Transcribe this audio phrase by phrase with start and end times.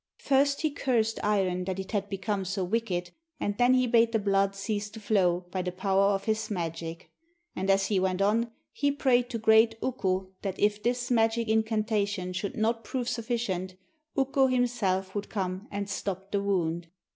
[0.17, 4.17] First he cursed Iron that it had become so wicked, and then he bade the
[4.17, 7.11] blood cease to flow by the power of his magic.
[7.55, 12.33] And as he went on he prayed to great Ukko that if this magic incantation
[12.33, 13.75] should not prove sufficient,
[14.17, 16.87] Ukko himself would come and stop the wound.